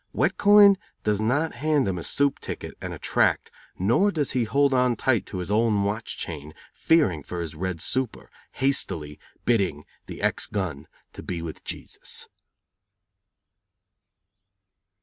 Wet 0.13 0.35
Coin 0.35 0.79
does 1.03 1.21
not 1.21 1.53
hand 1.53 1.87
him 1.87 1.99
a 1.99 2.03
soup 2.03 2.39
ticket 2.39 2.75
and 2.81 2.91
a 2.91 2.97
tract 2.97 3.51
nor 3.77 4.09
does 4.09 4.31
he 4.31 4.45
hold 4.45 4.73
on 4.73 4.95
tight 4.95 5.27
to 5.27 5.37
his 5.37 5.51
own 5.51 5.83
watch 5.83 6.17
chain 6.17 6.55
fearing 6.73 7.21
for 7.21 7.39
his 7.39 7.53
red 7.53 7.79
super, 7.79 8.31
hastily 8.53 9.19
bidding 9.45 9.83
the 10.07 10.23
ex 10.23 10.47
gun 10.47 10.87
to 11.13 11.21
be 11.21 11.39
with 11.43 11.63
Jesus. 11.63 12.27